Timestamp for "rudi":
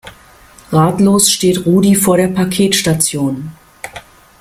1.63-1.93